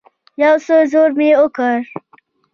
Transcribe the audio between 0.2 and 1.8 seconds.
يو څه زور مې وکړ.